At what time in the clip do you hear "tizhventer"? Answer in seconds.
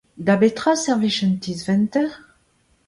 1.43-2.09